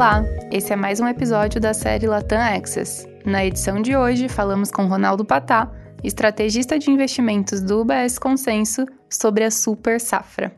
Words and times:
Olá, 0.00 0.24
esse 0.50 0.72
é 0.72 0.76
mais 0.76 0.98
um 0.98 1.06
episódio 1.06 1.60
da 1.60 1.74
série 1.74 2.06
Latam 2.06 2.40
Access. 2.40 3.06
Na 3.22 3.44
edição 3.44 3.82
de 3.82 3.94
hoje, 3.94 4.30
falamos 4.30 4.70
com 4.70 4.86
Ronaldo 4.86 5.26
Patá, 5.26 5.70
estrategista 6.02 6.78
de 6.78 6.90
investimentos 6.90 7.60
do 7.60 7.82
UBS 7.82 8.18
Consenso, 8.18 8.86
sobre 9.10 9.44
a 9.44 9.50
super 9.50 10.00
safra. 10.00 10.56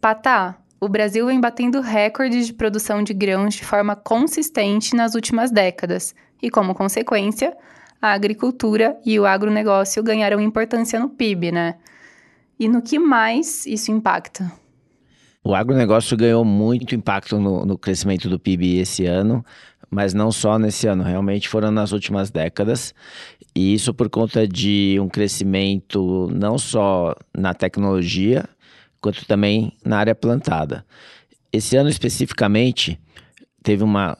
Patá, 0.00 0.56
o 0.80 0.88
Brasil 0.88 1.26
vem 1.26 1.38
batendo 1.38 1.82
recordes 1.82 2.46
de 2.46 2.54
produção 2.54 3.02
de 3.02 3.12
grãos 3.12 3.56
de 3.56 3.62
forma 3.62 3.94
consistente 3.94 4.96
nas 4.96 5.14
últimas 5.14 5.50
décadas, 5.50 6.14
e 6.42 6.48
como 6.48 6.74
consequência, 6.74 7.54
a 8.00 8.12
agricultura 8.14 8.98
e 9.04 9.20
o 9.20 9.26
agronegócio 9.26 10.02
ganharam 10.02 10.40
importância 10.40 10.98
no 10.98 11.10
PIB, 11.10 11.52
né? 11.52 11.74
E 12.58 12.68
no 12.68 12.80
que 12.80 12.98
mais 12.98 13.66
isso 13.66 13.92
impacta? 13.92 14.50
O 15.46 15.54
agronegócio 15.54 16.16
ganhou 16.16 16.44
muito 16.44 16.92
impacto 16.92 17.38
no, 17.38 17.64
no, 17.64 17.78
crescimento 17.78 18.28
do 18.28 18.36
PIB 18.36 18.78
esse 18.78 19.06
ano, 19.06 19.46
mas 19.88 20.12
não 20.12 20.32
só 20.32 20.58
nesse 20.58 20.88
ano, 20.88 21.04
realmente 21.04 21.48
foram 21.48 21.70
nas 21.70 21.92
últimas 21.92 22.32
décadas. 22.32 22.92
E 23.54 23.72
isso 23.72 23.94
por 23.94 24.10
conta 24.10 24.44
de 24.44 24.98
um 25.00 25.08
crescimento 25.08 26.28
não 26.34 26.58
só 26.58 27.14
na 27.32 27.54
tecnologia, 27.54 28.44
quanto 29.00 29.24
também 29.24 29.72
na 29.84 29.98
área 29.98 30.16
plantada. 30.16 30.84
Esse 31.52 31.76
ano 31.76 31.88
especificamente, 31.88 32.98
teve 33.62 33.84
uma. 33.84 34.18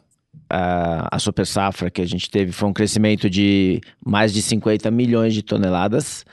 A, 0.48 1.16
a 1.16 1.18
super 1.18 1.44
safra 1.44 1.90
que 1.90 2.00
a 2.00 2.06
gente 2.06 2.30
teve 2.30 2.52
foi 2.52 2.68
um 2.68 2.72
crescimento 2.72 3.28
de 3.28 3.80
mais 4.06 4.32
de 4.32 4.40
50 4.40 4.92
milhões 4.92 5.34
de 5.34 5.42
toneladas 5.42 6.24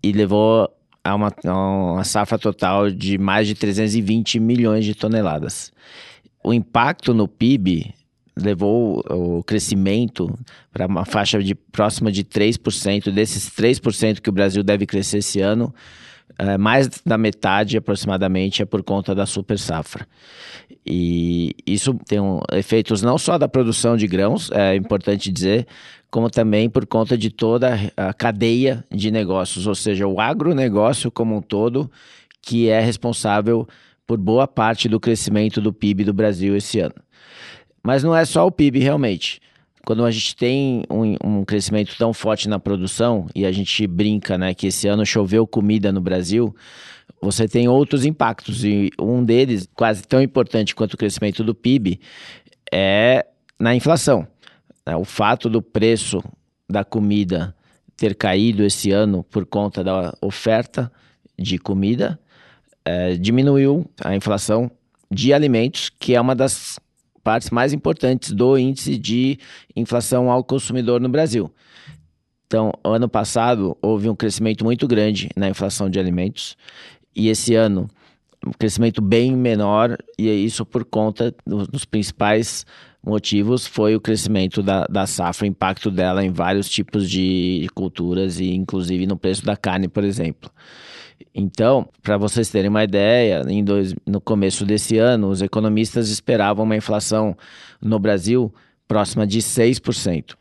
e 0.00 0.12
levou 0.12 0.72
a 1.08 1.14
uma, 1.14 1.32
a 1.44 1.54
uma 1.54 2.04
safra 2.04 2.38
total 2.38 2.90
de 2.90 3.18
mais 3.18 3.46
de 3.46 3.54
320 3.54 4.38
milhões 4.38 4.84
de 4.84 4.94
toneladas. 4.94 5.72
O 6.44 6.52
impacto 6.52 7.12
no 7.12 7.26
PIB 7.26 7.94
levou 8.36 9.02
o 9.10 9.42
crescimento 9.42 10.38
para 10.72 10.86
uma 10.86 11.04
faixa 11.04 11.42
de 11.42 11.54
próxima 11.54 12.12
de 12.12 12.24
3%. 12.24 13.10
Desses 13.10 13.50
3% 13.50 14.20
que 14.20 14.30
o 14.30 14.32
Brasil 14.32 14.62
deve 14.62 14.86
crescer 14.86 15.18
esse 15.18 15.40
ano, 15.40 15.74
é, 16.38 16.58
mais 16.58 16.88
da 17.04 17.16
metade 17.16 17.76
aproximadamente 17.76 18.62
é 18.62 18.64
por 18.64 18.82
conta 18.82 19.14
da 19.14 19.26
super 19.26 19.58
safra. 19.58 20.06
E 20.84 21.54
isso 21.66 21.94
tem 22.06 22.20
um, 22.20 22.40
efeitos 22.52 23.02
não 23.02 23.18
só 23.18 23.38
da 23.38 23.48
produção 23.48 23.96
de 23.96 24.06
grãos, 24.06 24.50
é 24.50 24.74
importante 24.74 25.30
dizer, 25.30 25.66
como 26.10 26.30
também 26.30 26.68
por 26.68 26.86
conta 26.86 27.16
de 27.16 27.30
toda 27.30 27.78
a 27.96 28.12
cadeia 28.12 28.84
de 28.90 29.10
negócios, 29.10 29.66
ou 29.66 29.74
seja, 29.74 30.06
o 30.06 30.20
agronegócio 30.20 31.10
como 31.10 31.36
um 31.36 31.42
todo, 31.42 31.90
que 32.40 32.68
é 32.68 32.80
responsável 32.80 33.66
por 34.06 34.18
boa 34.18 34.46
parte 34.46 34.88
do 34.88 34.98
crescimento 34.98 35.60
do 35.60 35.72
PIB 35.72 36.04
do 36.04 36.14
Brasil 36.14 36.56
esse 36.56 36.80
ano. 36.80 36.94
Mas 37.82 38.02
não 38.02 38.14
é 38.16 38.24
só 38.24 38.46
o 38.46 38.52
PIB 38.52 38.78
realmente 38.78 39.40
quando 39.84 40.04
a 40.04 40.10
gente 40.10 40.36
tem 40.36 40.82
um, 40.90 41.16
um, 41.24 41.44
crescimento 41.44 41.96
tão 41.96 42.12
forte 42.12 42.48
na 42.48 42.58
produção 42.58 43.26
e 43.34 43.46
a 43.46 43.52
gente 43.52 43.86
brinca, 43.86 44.36
né, 44.36 44.54
que 44.54 44.66
esse 44.66 44.86
ano 44.88 45.04
choveu 45.04 45.46
comida 45.46 45.90
no 45.92 46.00
Brasil, 46.00 46.54
você 47.20 47.48
tem 47.48 47.68
outros 47.68 48.04
impactos 48.04 48.64
e 48.64 48.90
um 49.00 49.24
deles, 49.24 49.68
quase 49.74 50.02
tão 50.02 50.22
importante 50.22 50.74
quanto 50.74 50.94
o 50.94 50.96
crescimento 50.98 51.42
do 51.42 51.54
PIB, 51.54 52.00
é 52.72 53.26
na 53.58 53.74
inflação. 53.74 54.26
Né. 54.86 54.94
O 54.96 55.04
fato 55.04 55.48
do 55.48 55.62
preço 55.62 56.22
da 56.68 56.84
comida 56.84 57.54
ter 57.96 58.14
caído 58.14 58.62
esse 58.62 58.90
ano 58.92 59.24
por 59.24 59.44
conta 59.44 59.82
da 59.82 60.14
oferta 60.20 60.92
de 61.36 61.58
comida 61.58 62.18
é, 62.84 63.16
diminuiu 63.16 63.90
a 64.02 64.14
inflação 64.14 64.70
de 65.10 65.32
alimentos, 65.32 65.90
que 65.90 66.14
é 66.14 66.20
uma 66.20 66.34
das 66.34 66.78
partes 67.28 67.50
mais 67.50 67.74
importantes 67.74 68.32
do 68.32 68.56
índice 68.56 68.96
de 68.96 69.38
inflação 69.76 70.30
ao 70.30 70.42
consumidor 70.42 70.98
no 70.98 71.10
Brasil. 71.10 71.52
Então, 72.46 72.72
ano 72.82 73.06
passado 73.06 73.76
houve 73.82 74.08
um 74.08 74.16
crescimento 74.16 74.64
muito 74.64 74.88
grande 74.88 75.28
na 75.36 75.46
inflação 75.46 75.90
de 75.90 76.00
alimentos 76.00 76.56
e 77.14 77.28
esse 77.28 77.54
ano 77.54 77.86
um 78.46 78.50
crescimento 78.52 79.02
bem 79.02 79.36
menor 79.36 79.98
e 80.18 80.26
é 80.26 80.32
isso 80.32 80.64
por 80.64 80.86
conta 80.86 81.34
dos 81.44 81.84
principais 81.84 82.64
motivos 83.04 83.66
foi 83.66 83.94
o 83.94 84.00
crescimento 84.00 84.62
da, 84.62 84.86
da 84.86 85.06
safra, 85.06 85.44
o 85.44 85.48
impacto 85.48 85.90
dela 85.90 86.24
em 86.24 86.30
vários 86.30 86.66
tipos 86.66 87.10
de 87.10 87.68
culturas 87.74 88.40
e 88.40 88.54
inclusive 88.54 89.06
no 89.06 89.18
preço 89.18 89.44
da 89.44 89.54
carne, 89.54 89.86
por 89.86 90.02
exemplo. 90.02 90.50
Então, 91.34 91.88
para 92.02 92.16
vocês 92.16 92.50
terem 92.50 92.68
uma 92.68 92.84
ideia, 92.84 93.42
dois, 93.64 93.94
no 94.06 94.20
começo 94.20 94.64
desse 94.64 94.98
ano, 94.98 95.28
os 95.28 95.42
economistas 95.42 96.08
esperavam 96.08 96.64
uma 96.64 96.76
inflação 96.76 97.36
no 97.80 97.98
Brasil 97.98 98.52
próxima 98.86 99.26
de 99.26 99.40
6%. 99.40 100.34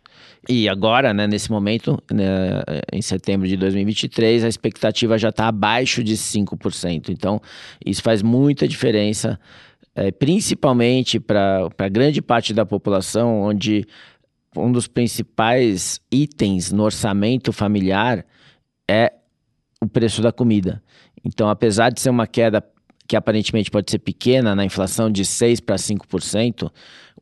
E 0.49 0.69
agora, 0.69 1.13
né, 1.13 1.27
nesse 1.27 1.51
momento, 1.51 2.01
né, 2.11 2.63
em 2.93 3.01
setembro 3.01 3.47
de 3.47 3.57
2023, 3.57 4.45
a 4.45 4.47
expectativa 4.47 5.17
já 5.17 5.29
está 5.29 5.47
abaixo 5.47 6.03
de 6.03 6.15
5%. 6.15 7.09
Então, 7.09 7.41
isso 7.85 8.01
faz 8.01 8.21
muita 8.21 8.65
diferença, 8.67 9.37
é, 9.93 10.09
principalmente 10.09 11.19
para 11.19 11.89
grande 11.91 12.21
parte 12.21 12.53
da 12.53 12.65
população, 12.65 13.41
onde 13.41 13.85
um 14.55 14.71
dos 14.71 14.87
principais 14.87 15.99
itens 16.09 16.71
no 16.71 16.83
orçamento 16.83 17.51
familiar 17.51 18.25
é 18.89 19.11
o 19.81 19.87
preço 19.87 20.21
da 20.21 20.31
comida. 20.31 20.81
Então, 21.23 21.49
apesar 21.49 21.89
de 21.91 22.01
ser 22.01 22.09
uma 22.09 22.27
queda 22.27 22.63
que 23.07 23.15
aparentemente 23.15 23.71
pode 23.71 23.89
ser 23.89 23.99
pequena 23.99 24.55
na 24.55 24.65
inflação 24.65 25.09
de 25.09 25.23
6 25.23 25.61
para 25.61 25.75
5%, 25.75 26.69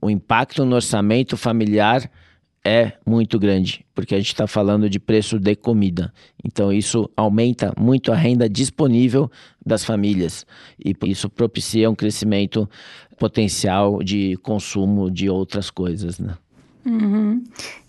o 0.02 0.10
impacto 0.10 0.66
no 0.66 0.76
orçamento 0.76 1.38
familiar 1.38 2.10
é 2.66 2.94
muito 3.06 3.38
grande, 3.38 3.86
porque 3.94 4.16
a 4.16 4.18
gente 4.18 4.30
está 4.30 4.48
falando 4.48 4.90
de 4.90 5.00
preço 5.00 5.40
de 5.40 5.56
comida. 5.56 6.12
Então, 6.44 6.74
isso 6.74 7.08
aumenta 7.16 7.72
muito 7.80 8.12
a 8.12 8.16
renda 8.16 8.50
disponível 8.50 9.30
das 9.64 9.86
famílias 9.86 10.48
e 10.84 10.96
isso 11.06 11.30
propicia 11.30 11.88
um 11.88 11.94
crescimento 11.94 12.68
potencial 13.20 14.02
de 14.02 14.36
consumo 14.38 15.12
de 15.12 15.30
outras 15.30 15.70
coisas. 15.70 16.18
Né? 16.18 16.36
Uhum. 16.86 17.44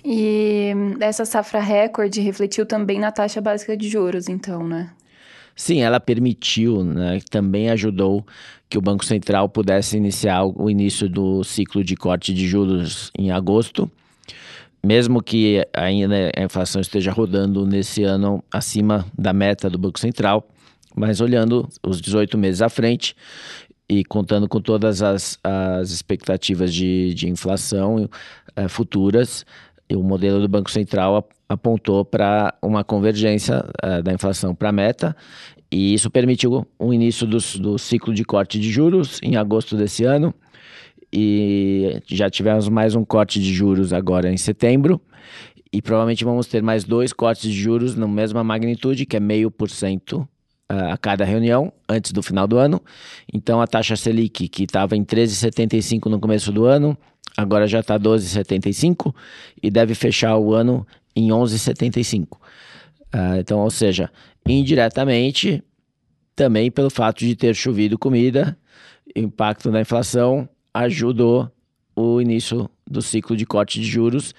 E 0.05 0.71
essa 1.01 1.25
safra 1.25 1.61
recorde 1.61 2.21
refletiu 2.21 2.65
também 2.65 2.99
na 2.99 3.13
taxa 3.13 3.41
básica 3.41 3.77
de 3.77 3.89
juros, 3.89 4.29
então, 4.29 4.67
né? 4.67 4.91
Sim, 5.55 5.81
ela 5.81 5.99
permitiu, 5.99 6.85
né, 6.85 7.19
também 7.31 7.71
ajudou 7.71 8.27
que 8.69 8.77
o 8.77 8.81
Banco 8.81 9.05
Central 9.05 9.49
pudesse 9.49 9.97
iniciar 9.97 10.45
o 10.45 10.69
início 10.69 11.09
do 11.09 11.43
ciclo 11.43 11.83
de 11.83 11.97
corte 11.97 12.35
de 12.35 12.47
juros 12.47 13.11
em 13.19 13.31
agosto, 13.31 13.91
mesmo 14.85 15.23
que 15.23 15.67
ainda 15.73 16.31
a 16.37 16.43
inflação 16.43 16.81
esteja 16.81 17.11
rodando 17.11 17.67
nesse 17.67 18.03
ano 18.03 18.45
acima 18.53 19.07
da 19.17 19.33
meta 19.33 19.71
do 19.71 19.79
Banco 19.79 19.99
Central, 19.99 20.47
mas 20.95 21.21
olhando 21.23 21.69
os 21.83 22.03
18 22.03 22.37
meses 22.37 22.61
à 22.61 22.69
frente, 22.69 23.15
e 23.89 24.05
contando 24.05 24.49
com 24.49 24.61
todas 24.61 25.01
as, 25.03 25.39
as 25.43 25.91
expectativas 25.91 26.75
de, 26.75 27.15
de 27.15 27.29
inflação 27.29 28.11
é, 28.57 28.69
futuras, 28.69 29.45
o 29.95 30.03
modelo 30.03 30.41
do 30.41 30.49
Banco 30.49 30.71
Central 30.71 31.29
apontou 31.49 32.05
para 32.05 32.53
uma 32.61 32.83
convergência 32.83 33.65
é, 33.83 34.03
da 34.03 34.13
inflação 34.13 34.55
para 34.55 34.71
a 34.71 34.73
meta, 34.73 35.15
e 35.71 35.95
isso 35.95 36.11
permitiu 36.11 36.67
o 36.79 36.93
início 36.93 37.27
do, 37.27 37.39
do 37.61 37.79
ciclo 37.79 38.13
de 38.13 38.25
corte 38.25 38.59
de 38.59 38.71
juros 38.71 39.21
em 39.23 39.37
agosto 39.37 39.77
desse 39.77 40.05
ano, 40.05 40.35
e 41.13 42.01
já 42.07 42.29
tivemos 42.29 42.69
mais 42.69 42.95
um 42.95 43.05
corte 43.05 43.41
de 43.41 43.53
juros 43.53 43.93
agora 43.93 44.33
em 44.33 44.37
setembro, 44.37 45.01
e 45.73 45.81
provavelmente 45.83 46.25
vamos 46.25 46.47
ter 46.47 46.63
mais 46.63 46.85
dois 46.85 47.13
cortes 47.13 47.51
de 47.51 47.61
juros 47.61 47.95
na 47.95 48.09
mesma 48.09 48.43
magnitude, 48.43 49.07
que 49.07 49.17
é 49.17 49.21
meio 49.21 49.51
por 49.51 49.69
cento 49.69 50.27
a 50.69 50.97
cada 50.97 51.25
reunião 51.25 51.73
antes 51.89 52.13
do 52.13 52.23
final 52.23 52.47
do 52.47 52.59
ano. 52.59 52.81
Então 53.33 53.61
a 53.61 53.67
taxa 53.67 53.95
Selic, 53.95 54.49
que 54.49 54.65
estava 54.65 54.97
em 54.97 55.05
13,75 55.05 56.07
no 56.07 56.19
começo 56.19 56.51
do 56.51 56.65
ano, 56.65 56.97
agora 57.37 57.67
já 57.67 57.81
está 57.81 57.99
12,75 57.99 59.15
e 59.63 59.71
deve 59.71 59.95
fechar 59.95 60.37
o 60.37 60.55
ano 60.55 60.87
em 61.15 61.29
11,75. 61.29 62.39
Uh, 63.15 63.39
então, 63.39 63.61
ou 63.61 63.71
seja, 63.71 64.11
indiretamente, 64.47 65.63
também 66.35 66.71
pelo 66.71 66.91
fato 66.91 67.21
de 67.21 67.35
ter 67.35 67.55
chovido 67.55 67.99
comida, 67.99 68.57
impacto 69.15 69.71
na 69.71 69.81
inflação 69.81 70.49
ajudou 70.75 71.51
o 71.95 72.21
início 72.21 72.69
do 72.89 73.01
ciclo 73.01 73.37
de 73.37 73.47
corte 73.47 73.81
de 73.81 73.87
juros 73.87 74.35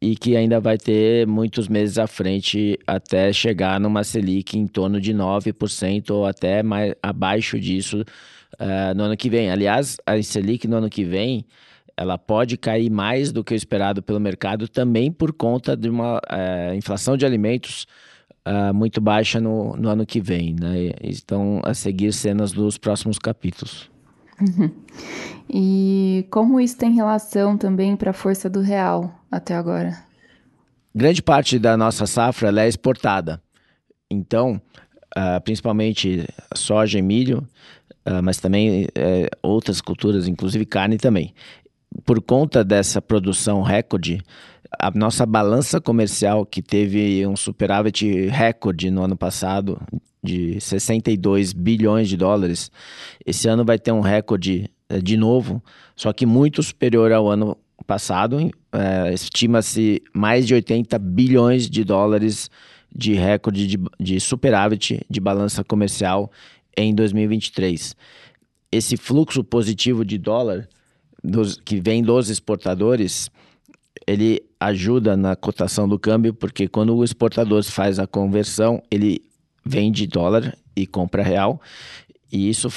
e 0.00 0.16
que 0.16 0.36
ainda 0.36 0.60
vai 0.60 0.78
ter 0.78 1.26
muitos 1.26 1.68
meses 1.68 1.98
à 1.98 2.06
frente 2.06 2.78
até 2.86 3.32
chegar 3.32 3.80
numa 3.80 4.04
Selic 4.04 4.56
em 4.56 4.66
torno 4.66 5.00
de 5.00 5.12
9% 5.12 6.10
ou 6.10 6.26
até 6.26 6.62
mais 6.62 6.94
abaixo 7.02 7.58
disso 7.58 8.02
uh, 8.54 8.94
no 8.96 9.04
ano 9.04 9.16
que 9.16 9.28
vem. 9.28 9.50
Aliás, 9.50 9.96
a 10.06 10.20
Selic 10.22 10.66
no 10.66 10.76
ano 10.76 10.90
que 10.90 11.04
vem 11.04 11.44
ela 12.02 12.18
pode 12.18 12.56
cair 12.56 12.90
mais 12.90 13.32
do 13.32 13.42
que 13.42 13.54
o 13.54 13.56
esperado 13.56 14.02
pelo 14.02 14.20
mercado 14.20 14.68
também 14.68 15.10
por 15.10 15.32
conta 15.32 15.76
de 15.76 15.88
uma 15.88 16.18
uh, 16.18 16.74
inflação 16.74 17.16
de 17.16 17.24
alimentos 17.24 17.86
uh, 18.46 18.74
muito 18.74 19.00
baixa 19.00 19.40
no, 19.40 19.76
no 19.76 19.88
ano 19.88 20.04
que 20.04 20.20
vem. 20.20 20.54
Né? 20.58 20.92
Estão 21.00 21.60
a 21.64 21.72
seguir 21.74 22.12
cenas 22.12 22.52
dos 22.52 22.76
próximos 22.76 23.18
capítulos. 23.18 23.90
Uhum. 24.40 24.70
E 25.48 26.26
como 26.30 26.60
isso 26.60 26.76
tem 26.76 26.92
relação 26.92 27.56
também 27.56 27.96
para 27.96 28.10
a 28.10 28.14
força 28.14 28.50
do 28.50 28.60
real 28.60 29.12
até 29.30 29.54
agora? 29.54 29.96
Grande 30.94 31.22
parte 31.22 31.58
da 31.58 31.76
nossa 31.76 32.06
safra 32.06 32.50
é 32.60 32.68
exportada. 32.68 33.40
Então, 34.10 34.60
uh, 35.16 35.40
principalmente 35.42 36.26
soja 36.54 36.98
e 36.98 37.02
milho, 37.02 37.46
uh, 38.06 38.22
mas 38.22 38.38
também 38.38 38.84
uh, 38.84 38.88
outras 39.42 39.80
culturas, 39.80 40.28
inclusive 40.28 40.66
carne 40.66 40.98
também. 40.98 41.32
Por 42.04 42.20
conta 42.22 42.64
dessa 42.64 43.00
produção 43.00 43.62
recorde, 43.62 44.22
a 44.78 44.90
nossa 44.90 45.26
balança 45.26 45.80
comercial, 45.80 46.46
que 46.46 46.62
teve 46.62 47.26
um 47.26 47.36
superávit 47.36 48.26
recorde 48.28 48.90
no 48.90 49.02
ano 49.02 49.16
passado, 49.16 49.80
de 50.22 50.60
62 50.60 51.52
bilhões 51.52 52.08
de 52.08 52.16
dólares, 52.16 52.70
esse 53.26 53.48
ano 53.48 53.64
vai 53.64 53.78
ter 53.78 53.90
um 53.92 54.00
recorde 54.00 54.70
eh, 54.88 55.00
de 55.00 55.16
novo, 55.16 55.62
só 55.96 56.12
que 56.12 56.24
muito 56.24 56.62
superior 56.62 57.12
ao 57.12 57.28
ano 57.28 57.56
passado. 57.86 58.50
É, 58.72 59.12
Estima-se 59.12 60.02
mais 60.14 60.46
de 60.46 60.54
80 60.54 60.98
bilhões 60.98 61.68
de 61.68 61.84
dólares 61.84 62.48
de 62.94 63.14
recorde 63.14 63.66
de, 63.66 63.78
de 63.98 64.20
superávit 64.20 65.00
de 65.08 65.20
balança 65.20 65.64
comercial 65.64 66.30
em 66.76 66.94
2023. 66.94 67.96
Esse 68.70 68.96
fluxo 68.96 69.42
positivo 69.42 70.04
de 70.04 70.18
dólar 70.18 70.68
dos, 71.22 71.56
que 71.56 71.80
vem 71.80 72.02
dos 72.02 72.28
exportadores, 72.28 73.30
ele 74.06 74.42
ajuda 74.58 75.16
na 75.16 75.36
cotação 75.36 75.88
do 75.88 75.98
câmbio, 75.98 76.34
porque 76.34 76.68
quando 76.68 76.94
o 76.96 77.04
exportador 77.04 77.62
faz 77.64 77.98
a 77.98 78.06
conversão, 78.06 78.82
ele 78.90 79.22
vende 79.64 80.06
dólar 80.06 80.56
e 80.74 80.86
compra 80.86 81.22
real, 81.22 81.60
e 82.32 82.48
isso 82.48 82.68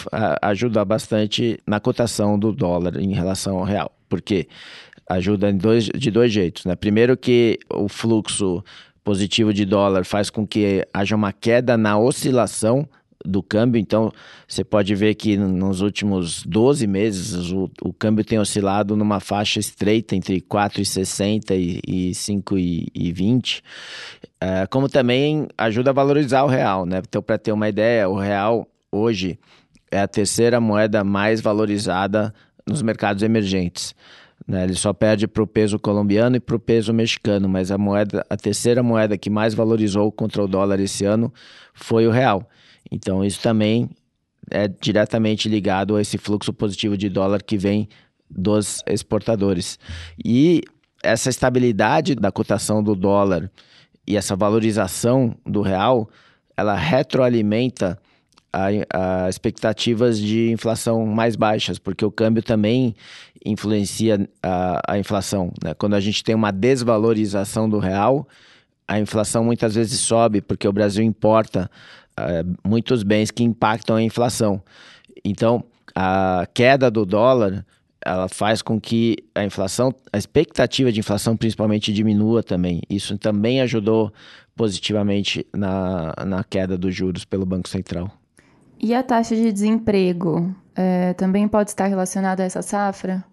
ajuda 0.41 0.83
bastante 0.83 1.59
na 1.65 1.79
cotação 1.79 2.37
do 2.37 2.51
dólar 2.51 2.97
em 2.99 3.13
relação 3.13 3.57
ao 3.57 3.63
real, 3.63 3.91
porque 4.09 4.47
ajuda 5.09 5.51
dois, 5.53 5.85
de 5.85 6.11
dois 6.11 6.31
jeitos. 6.31 6.65
Né? 6.65 6.75
Primeiro 6.75 7.15
que 7.15 7.57
o 7.73 7.87
fluxo 7.87 8.63
positivo 9.03 9.53
de 9.53 9.65
dólar 9.65 10.03
faz 10.03 10.29
com 10.29 10.45
que 10.45 10.85
haja 10.93 11.15
uma 11.15 11.31
queda 11.31 11.77
na 11.77 11.97
oscilação 11.97 12.87
do 13.25 13.41
câmbio. 13.41 13.79
Então, 13.79 14.11
você 14.47 14.63
pode 14.63 14.93
ver 14.95 15.15
que 15.15 15.37
nos 15.37 15.81
últimos 15.81 16.43
12 16.43 16.87
meses 16.87 17.51
o, 17.51 17.69
o 17.81 17.93
câmbio 17.93 18.23
tem 18.23 18.39
oscilado 18.39 18.95
numa 18.95 19.19
faixa 19.19 19.59
estreita 19.59 20.15
entre 20.15 20.41
4,60 20.41 21.51
e, 21.51 21.81
e 21.87 22.11
5,20. 22.11 23.61
É, 24.39 24.67
como 24.67 24.87
também 24.87 25.47
ajuda 25.57 25.89
a 25.89 25.93
valorizar 25.93 26.43
o 26.43 26.47
real, 26.47 26.85
né? 26.85 27.01
Então, 27.07 27.21
para 27.21 27.37
ter 27.37 27.51
uma 27.51 27.67
ideia, 27.67 28.07
o 28.09 28.17
real 28.17 28.67
hoje 28.91 29.39
é 29.91 29.99
a 29.99 30.07
terceira 30.07 30.59
moeda 30.59 31.03
mais 31.03 31.41
valorizada 31.41 32.33
nos 32.67 32.81
mercados 32.81 33.23
emergentes. 33.23 33.95
Né? 34.47 34.63
Ele 34.63 34.75
só 34.75 34.93
perde 34.93 35.27
para 35.27 35.43
o 35.43 35.47
peso 35.47 35.79
colombiano 35.79 36.35
e 36.35 36.39
para 36.39 36.55
o 36.55 36.59
peso 36.59 36.93
mexicano, 36.93 37.47
mas 37.47 37.71
a 37.71 37.77
moeda, 37.77 38.25
a 38.29 38.37
terceira 38.37 38.83
moeda 38.83 39.17
que 39.17 39.29
mais 39.29 39.53
valorizou 39.53 40.11
contra 40.11 40.43
o 40.43 40.47
dólar 40.47 40.79
esse 40.79 41.05
ano 41.05 41.33
foi 41.73 42.07
o 42.07 42.11
real. 42.11 42.47
Então 42.91 43.23
isso 43.23 43.41
também 43.41 43.89
é 44.51 44.67
diretamente 44.67 45.49
ligado 45.49 45.95
a 45.95 46.01
esse 46.01 46.17
fluxo 46.17 46.53
positivo 46.53 46.97
de 46.97 47.09
dólar 47.09 47.41
que 47.41 47.57
vem 47.57 47.89
dos 48.29 48.83
exportadores. 48.87 49.79
E 50.23 50.61
essa 51.03 51.29
estabilidade 51.29 52.15
da 52.15 52.31
cotação 52.31 52.83
do 52.83 52.95
dólar 52.95 53.49
e 54.07 54.15
essa 54.15 54.35
valorização 54.35 55.35
do 55.45 55.61
real, 55.61 56.09
ela 56.55 56.75
retroalimenta 56.75 57.99
a, 58.51 59.25
a, 59.25 59.29
expectativas 59.29 60.19
de 60.19 60.51
inflação 60.51 61.05
mais 61.05 61.35
baixas, 61.35 61.77
porque 61.77 62.05
o 62.05 62.11
câmbio 62.11 62.41
também 62.41 62.95
influencia 63.45 64.27
a, 64.41 64.93
a 64.93 64.99
inflação. 64.99 65.51
Né? 65.63 65.73
Quando 65.73 65.95
a 65.95 65.99
gente 65.99 66.23
tem 66.23 66.33
uma 66.33 66.51
desvalorização 66.51 67.69
do 67.69 67.79
real, 67.79 68.27
a 68.87 68.99
inflação 68.99 69.43
muitas 69.43 69.75
vezes 69.75 69.99
sobe, 69.99 70.41
porque 70.41 70.67
o 70.67 70.73
Brasil 70.73 71.03
importa 71.03 71.69
uh, 72.19 72.67
muitos 72.67 73.03
bens 73.03 73.31
que 73.31 73.43
impactam 73.43 73.95
a 73.95 74.01
inflação. 74.01 74.61
Então, 75.23 75.63
a 75.95 76.47
queda 76.53 76.91
do 76.91 77.05
dólar 77.05 77.65
ela 78.05 78.29
faz 78.29 78.61
com 78.61 78.79
que 78.79 79.17
a 79.33 79.43
inflação, 79.43 79.91
a 80.13 80.17
expectativa 80.17 80.91
de 80.91 80.99
inflação 80.99 81.35
principalmente 81.35 81.91
diminua 81.91 82.43
também. 82.43 82.81
Isso 82.87 83.17
também 83.17 83.61
ajudou 83.61 84.13
positivamente 84.55 85.45
na, 85.51 86.13
na 86.23 86.43
queda 86.43 86.77
dos 86.77 86.93
juros 86.93 87.25
pelo 87.25 87.47
Banco 87.47 87.67
Central. 87.67 88.11
E 88.79 88.93
a 88.93 89.01
taxa 89.01 89.35
de 89.35 89.51
desemprego 89.51 90.55
é, 90.75 91.13
também 91.13 91.47
pode 91.47 91.71
estar 91.71 91.87
relacionada 91.87 92.43
a 92.43 92.45
essa 92.45 92.61
safra? 92.61 93.23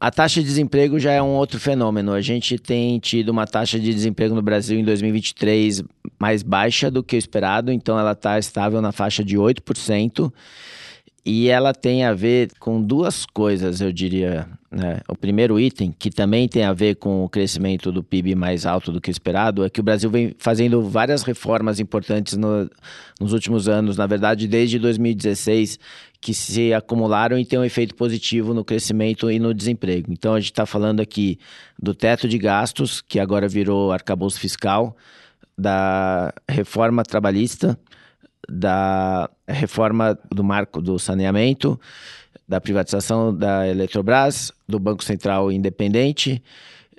A 0.00 0.10
taxa 0.10 0.40
de 0.40 0.46
desemprego 0.46 0.98
já 0.98 1.12
é 1.12 1.20
um 1.20 1.34
outro 1.34 1.60
fenômeno. 1.60 2.14
A 2.14 2.22
gente 2.22 2.58
tem 2.58 2.98
tido 2.98 3.28
uma 3.28 3.46
taxa 3.46 3.78
de 3.78 3.92
desemprego 3.92 4.34
no 4.34 4.40
Brasil 4.40 4.80
em 4.80 4.84
2023 4.84 5.82
mais 6.18 6.42
baixa 6.42 6.90
do 6.90 7.02
que 7.02 7.16
o 7.16 7.18
esperado, 7.18 7.70
então 7.70 7.98
ela 7.98 8.12
está 8.12 8.38
estável 8.38 8.80
na 8.80 8.92
faixa 8.92 9.22
de 9.22 9.36
8%. 9.36 10.32
E 11.22 11.48
ela 11.48 11.74
tem 11.74 12.02
a 12.04 12.14
ver 12.14 12.50
com 12.58 12.80
duas 12.80 13.26
coisas, 13.26 13.82
eu 13.82 13.92
diria. 13.92 14.48
Né? 14.72 15.00
O 15.08 15.16
primeiro 15.16 15.58
item, 15.58 15.90
que 15.90 16.10
também 16.10 16.46
tem 16.46 16.62
a 16.62 16.72
ver 16.72 16.94
com 16.94 17.24
o 17.24 17.28
crescimento 17.28 17.90
do 17.90 18.04
PIB 18.04 18.36
mais 18.36 18.64
alto 18.64 18.92
do 18.92 19.00
que 19.00 19.10
esperado, 19.10 19.64
é 19.64 19.70
que 19.70 19.80
o 19.80 19.82
Brasil 19.82 20.08
vem 20.08 20.32
fazendo 20.38 20.80
várias 20.88 21.24
reformas 21.24 21.80
importantes 21.80 22.36
no, 22.36 22.70
nos 23.20 23.32
últimos 23.32 23.68
anos, 23.68 23.96
na 23.96 24.06
verdade, 24.06 24.46
desde 24.46 24.78
2016, 24.78 25.76
que 26.20 26.32
se 26.32 26.72
acumularam 26.72 27.36
e 27.36 27.44
têm 27.44 27.58
um 27.58 27.64
efeito 27.64 27.96
positivo 27.96 28.54
no 28.54 28.64
crescimento 28.64 29.28
e 29.28 29.40
no 29.40 29.52
desemprego. 29.52 30.12
Então, 30.12 30.34
a 30.34 30.40
gente 30.40 30.52
está 30.52 30.64
falando 30.64 31.00
aqui 31.00 31.36
do 31.76 31.92
teto 31.92 32.28
de 32.28 32.38
gastos, 32.38 33.00
que 33.00 33.18
agora 33.18 33.48
virou 33.48 33.90
arcabouço 33.90 34.38
fiscal, 34.38 34.96
da 35.58 36.32
reforma 36.48 37.02
trabalhista 37.02 37.76
da 38.50 39.30
reforma 39.46 40.18
do 40.28 40.42
marco 40.42 40.82
do 40.82 40.98
saneamento, 40.98 41.80
da 42.50 42.60
privatização 42.60 43.32
da 43.32 43.64
Eletrobras, 43.68 44.50
do 44.68 44.80
Banco 44.80 45.04
Central 45.04 45.52
Independente. 45.52 46.42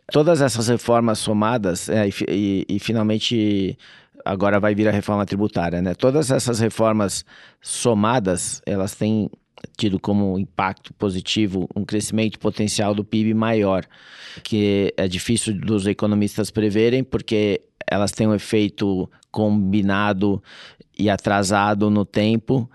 Todas 0.09 0.39
essas 0.39 0.69
reformas 0.69 1.19
somadas, 1.19 1.89
é, 1.89 2.07
e, 2.07 2.13
e, 2.30 2.65
e 2.69 2.80
finalmente 2.80 3.77
agora 4.24 4.62
vai 4.62 4.74
vir 4.74 4.88
a 4.88 4.92
reforma 4.92 5.25
tributária, 5.25 5.81
né? 5.81 5.94
Todas 5.94 6.31
essas 6.31 6.61
reformas 6.61 7.26
somadas, 7.61 8.61
elas 8.66 8.95
têm 8.95 9.30
tido 9.76 9.99
como 9.99 10.40
impacto 10.40 10.94
positivo 10.94 11.68
um 11.76 11.83
crescimento 11.83 12.40
potencial 12.40 12.95
do 12.95 13.04
PIB 13.04 13.33
maior, 13.33 13.83
que 14.44 14.94
é 14.95 15.06
difícil 15.06 15.54
dos 15.54 15.85
economistas 15.85 16.49
preverem, 16.49 17.04
porque 17.04 17.59
elas 17.85 18.14
têm 18.14 18.26
um 18.26 18.33
efeito 18.33 19.09
combinado 19.30 20.42
e 20.97 21.09
atrasado 21.09 21.90
no 21.90 22.06
tempo, 22.06 22.69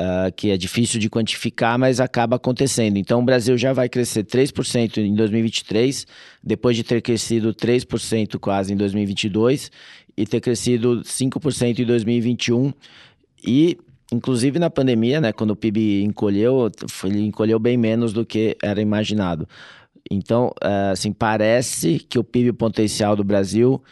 uh, 0.00 0.32
que 0.34 0.50
é 0.50 0.56
difícil 0.56 0.98
de 0.98 1.10
quantificar, 1.10 1.78
mas 1.78 2.00
acaba 2.00 2.36
acontecendo. 2.36 2.96
Então, 2.96 3.20
o 3.20 3.24
Brasil 3.24 3.56
já 3.58 3.72
vai 3.72 3.88
crescer 3.88 4.24
3% 4.24 4.98
em 4.98 5.14
2023, 5.14 6.06
depois 6.42 6.76
de 6.76 6.82
ter 6.82 7.02
crescido 7.02 7.54
3% 7.54 8.38
quase 8.38 8.72
em 8.72 8.76
2022 8.76 9.70
e 10.16 10.26
ter 10.26 10.40
crescido 10.40 11.02
5% 11.02 11.78
em 11.78 11.84
2021. 11.84 12.72
E, 13.46 13.78
inclusive 14.10 14.58
na 14.58 14.70
pandemia, 14.70 15.20
né, 15.20 15.32
quando 15.32 15.50
o 15.50 15.56
PIB 15.56 16.02
encolheu, 16.02 16.70
ele 17.04 17.26
encolheu 17.26 17.58
bem 17.58 17.76
menos 17.76 18.12
do 18.12 18.24
que 18.24 18.56
era 18.62 18.80
imaginado. 18.80 19.46
Então, 20.10 20.48
uh, 20.62 20.92
assim, 20.92 21.12
parece 21.12 21.98
que 21.98 22.18
o 22.18 22.24
PIB 22.24 22.52
potencial 22.54 23.14
do 23.14 23.22
Brasil 23.22 23.82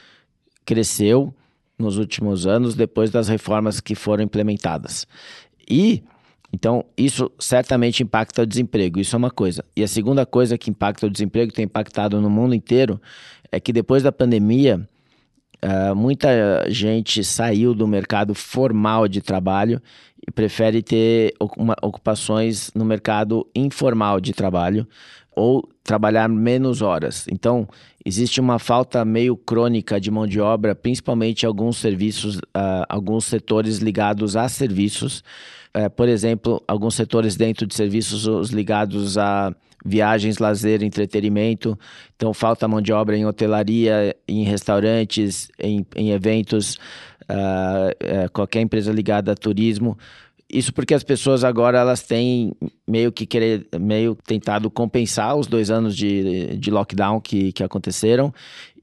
cresceu 0.65 1.35
nos 1.79 1.97
últimos 1.97 2.47
anos 2.47 2.75
depois 2.75 3.11
das 3.11 3.29
reformas 3.29 3.81
que 3.81 3.95
foram 3.95 4.25
implementadas. 4.25 5.07
E 5.69 6.03
então, 6.53 6.85
isso 6.97 7.31
certamente 7.39 8.03
impacta 8.03 8.43
o 8.43 8.47
desemprego, 8.47 8.99
isso 8.99 9.15
é 9.15 9.19
uma 9.19 9.31
coisa. 9.31 9.63
E 9.77 9.83
a 9.83 9.89
segunda 9.89 10.25
coisa 10.25 10.57
que 10.57 10.71
impacta 10.71 11.07
o 11.07 11.11
desemprego, 11.11 11.53
tem 11.53 11.67
impactado 11.67 12.21
no 12.21 12.31
mundo 12.31 12.55
inteiro, 12.55 13.01
é 13.53 13.61
que 13.61 13.73
depois 13.73 14.03
da 14.03 14.11
pandemia, 14.11 14.89
uh, 15.63 15.95
muita 15.95 16.65
gente 16.71 17.23
saiu 17.23 17.75
do 17.75 17.87
mercado 17.87 18.35
formal 18.35 19.07
de 19.07 19.21
trabalho 19.21 19.81
e 20.27 20.31
prefere 20.31 20.83
ter 20.83 21.35
ocupações 21.83 22.71
no 22.75 22.85
mercado 22.85 23.47
informal 23.55 24.21
de 24.21 24.33
trabalho 24.33 24.87
ou 25.39 25.69
trabalhar 25.85 26.29
menos 26.29 26.83
horas. 26.83 27.27
Então, 27.31 27.69
existe 28.05 28.41
uma 28.41 28.59
falta 28.59 29.05
meio 29.05 29.37
crônica 29.37 30.01
de 30.01 30.11
mão 30.11 30.27
de 30.27 30.41
obra, 30.41 30.75
principalmente 30.75 31.47
alguns 31.47 31.77
serviços, 31.77 32.39
uh, 32.39 32.85
alguns 32.89 33.25
setores 33.25 33.79
ligados 33.79 34.37
a 34.37 34.49
serviços. 34.49 35.23
Uh, 35.77 35.89
por 35.91 36.09
exemplo, 36.09 36.61
alguns 36.67 36.97
setores 36.97 37.37
dentro 37.37 37.67
de 37.67 37.75
serviços 37.75 38.51
ligados 38.51 39.17
a 39.17 39.55
viagens, 39.85 40.39
lazer, 40.39 40.83
entretenimento. 40.83 41.79
Então, 42.17 42.35
falta 42.35 42.67
mão 42.67 42.81
de 42.81 42.93
obra 42.93 43.17
em 43.17 43.25
hotelaria, 43.25 44.17
em 44.27 44.43
restaurantes, 44.43 45.49
em, 45.57 45.87
em 45.95 46.11
eventos, 46.11 46.75
uh, 47.31 48.31
qualquer 48.33 48.61
empresa 48.61 48.93
ligada 48.93 49.33
a 49.33 49.37
turismo. 49.37 49.97
Isso 50.51 50.73
porque 50.73 50.95
as 50.95 51.03
pessoas 51.03 51.45
agora 51.45 51.79
elas 51.79 52.03
têm 52.03 52.53
meio 52.87 53.13
que 53.13 53.27
querer, 53.27 53.67
meio 53.79 54.17
tentado 54.27 54.71
compensar 54.71 55.37
os 55.37 55.47
dois 55.47 55.71
anos 55.71 55.95
de, 55.95 56.57
de 56.57 56.71
lockdown 56.71 57.21
que, 57.21 57.53
que 57.53 57.63
aconteceram 57.63 58.33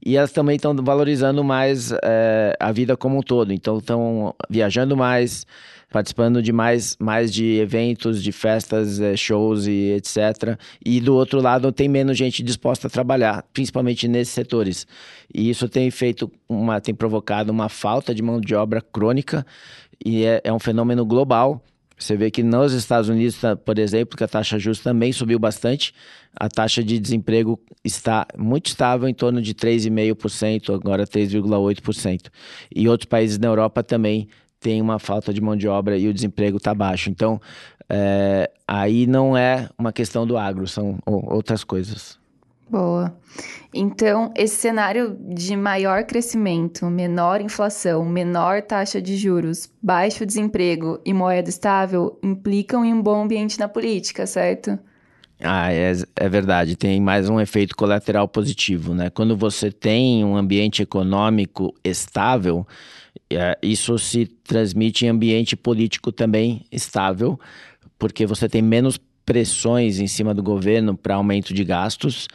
e 0.06 0.16
elas 0.16 0.30
também 0.30 0.54
estão 0.54 0.72
valorizando 0.76 1.42
mais 1.42 1.90
é, 2.04 2.56
a 2.60 2.70
vida 2.70 2.96
como 2.96 3.18
um 3.18 3.22
todo. 3.22 3.52
Então 3.52 3.78
estão 3.78 4.32
viajando 4.48 4.96
mais, 4.96 5.44
participando 5.90 6.40
de 6.40 6.52
mais, 6.52 6.96
mais 7.00 7.32
de 7.32 7.56
eventos, 7.56 8.22
de 8.22 8.30
festas, 8.30 9.00
é, 9.00 9.16
shows 9.16 9.66
e 9.66 9.94
etc. 9.96 10.56
E 10.84 11.00
do 11.00 11.16
outro 11.16 11.40
lado 11.40 11.72
tem 11.72 11.88
menos 11.88 12.16
gente 12.16 12.40
disposta 12.44 12.86
a 12.86 12.90
trabalhar, 12.90 13.44
principalmente 13.52 14.06
nesses 14.06 14.32
setores. 14.32 14.86
E 15.34 15.50
isso 15.50 15.68
tem 15.68 15.90
feito 15.90 16.30
uma, 16.48 16.80
tem 16.80 16.94
provocado 16.94 17.50
uma 17.50 17.68
falta 17.68 18.14
de 18.14 18.22
mão 18.22 18.40
de 18.40 18.54
obra 18.54 18.80
crônica 18.80 19.44
e 20.04 20.24
é, 20.24 20.40
é 20.44 20.52
um 20.52 20.58
fenômeno 20.58 21.04
global. 21.04 21.62
Você 21.98 22.14
vê 22.14 22.30
que 22.30 22.42
nos 22.42 22.72
Estados 22.72 23.08
Unidos, 23.08 23.40
tá, 23.40 23.56
por 23.56 23.78
exemplo, 23.78 24.16
que 24.16 24.24
a 24.24 24.28
taxa 24.28 24.58
justa 24.58 24.90
também 24.90 25.12
subiu 25.12 25.38
bastante, 25.38 25.94
a 26.38 26.48
taxa 26.48 26.84
de 26.84 26.98
desemprego 26.98 27.58
está 27.82 28.26
muito 28.36 28.66
estável, 28.66 29.08
em 29.08 29.14
torno 29.14 29.40
de 29.40 29.54
3,5%, 29.54 30.74
agora 30.74 31.06
3,8%. 31.06 32.26
E 32.74 32.86
outros 32.86 33.08
países 33.08 33.38
na 33.38 33.48
Europa 33.48 33.82
também 33.82 34.28
têm 34.60 34.82
uma 34.82 34.98
falta 34.98 35.32
de 35.32 35.40
mão 35.40 35.56
de 35.56 35.66
obra 35.66 35.96
e 35.96 36.06
o 36.06 36.12
desemprego 36.12 36.58
está 36.58 36.74
baixo. 36.74 37.08
Então, 37.08 37.40
é, 37.88 38.50
aí 38.68 39.06
não 39.06 39.34
é 39.36 39.68
uma 39.78 39.92
questão 39.92 40.26
do 40.26 40.36
agro, 40.36 40.66
são 40.66 40.98
outras 41.06 41.64
coisas. 41.64 42.18
Boa. 42.68 43.16
Então, 43.72 44.32
esse 44.36 44.56
cenário 44.56 45.16
de 45.20 45.54
maior 45.56 46.04
crescimento, 46.04 46.86
menor 46.86 47.40
inflação, 47.40 48.04
menor 48.04 48.62
taxa 48.62 49.00
de 49.00 49.16
juros, 49.16 49.70
baixo 49.80 50.26
desemprego 50.26 51.00
e 51.04 51.12
moeda 51.12 51.48
estável 51.48 52.18
implicam 52.22 52.84
em 52.84 52.92
um 52.92 53.02
bom 53.02 53.22
ambiente 53.22 53.58
na 53.58 53.68
política, 53.68 54.26
certo? 54.26 54.78
Ah, 55.40 55.72
é, 55.72 55.92
é 56.16 56.28
verdade. 56.28 56.76
Tem 56.76 57.00
mais 57.00 57.28
um 57.28 57.38
efeito 57.38 57.76
colateral 57.76 58.26
positivo, 58.26 58.94
né? 58.94 59.10
Quando 59.10 59.36
você 59.36 59.70
tem 59.70 60.24
um 60.24 60.36
ambiente 60.36 60.82
econômico 60.82 61.74
estável, 61.84 62.66
é, 63.30 63.56
isso 63.62 63.98
se 63.98 64.26
transmite 64.26 65.04
em 65.04 65.10
ambiente 65.10 65.54
político 65.54 66.10
também 66.10 66.64
estável, 66.72 67.38
porque 67.98 68.26
você 68.26 68.48
tem 68.48 68.62
menos 68.62 68.98
pressões 69.26 69.98
em 69.98 70.06
cima 70.06 70.32
do 70.32 70.40
governo 70.40 70.96
para 70.96 71.16
aumento 71.16 71.52
de 71.52 71.64
gastos 71.64 72.28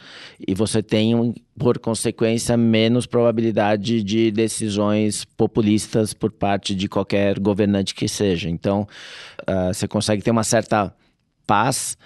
e 0.46 0.54
você 0.54 0.82
tem, 0.82 1.34
por 1.58 1.78
consequência, 1.78 2.54
menos 2.54 3.06
probabilidade 3.06 4.02
de 4.02 4.30
decisões 4.30 5.24
populistas 5.24 6.12
por 6.12 6.30
parte 6.30 6.74
de 6.74 6.88
qualquer 6.90 7.40
governante 7.40 7.94
que 7.94 8.06
seja. 8.06 8.50
Então, 8.50 8.86
uh, 9.48 9.72
você 9.72 9.88
consegue 9.88 10.22
ter 10.22 10.30
uma 10.30 10.44
certa 10.44 10.94
paz 11.46 11.96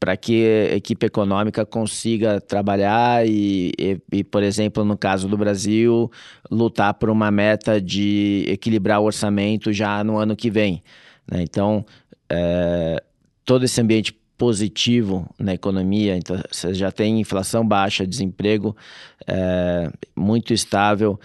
para 0.00 0.16
que 0.16 0.68
a 0.72 0.74
equipe 0.74 1.06
econômica 1.06 1.64
consiga 1.64 2.40
trabalhar 2.40 3.24
e, 3.24 3.70
e, 3.78 4.00
e, 4.10 4.24
por 4.24 4.42
exemplo, 4.42 4.84
no 4.84 4.98
caso 4.98 5.28
do 5.28 5.38
Brasil, 5.38 6.10
lutar 6.50 6.94
por 6.94 7.08
uma 7.08 7.30
meta 7.30 7.80
de 7.80 8.44
equilibrar 8.48 8.98
o 8.98 9.04
orçamento 9.04 9.72
já 9.72 10.02
no 10.02 10.18
ano 10.18 10.34
que 10.34 10.50
vem. 10.50 10.82
Né? 11.30 11.42
Então, 11.42 11.86
é, 12.28 13.00
todo 13.44 13.64
esse 13.64 13.80
ambiente 13.80 14.12
positivo 14.42 15.32
na 15.38 15.54
economia, 15.54 16.16
então 16.16 16.36
você 16.50 16.74
já 16.74 16.90
tem 16.90 17.20
inflação 17.20 17.64
baixa, 17.64 18.04
desemprego 18.04 18.76
é, 19.24 19.88
muito 20.16 20.52
estável, 20.52 21.16